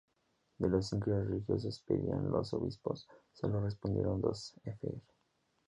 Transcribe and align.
De 0.57 0.67
los 0.67 0.89
cinco 0.89 1.11
religiosos 1.11 1.83
que 1.85 1.93
pedían 1.93 2.31
los 2.31 2.55
obispos, 2.55 3.07
solo 3.33 3.61
respondieron 3.61 4.19
dos, 4.19 4.55
fr. 4.63 4.99